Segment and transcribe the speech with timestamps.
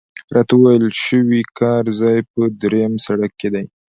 [0.35, 3.65] راته ویل شوي کار ځای په درېیم سړک کې دی.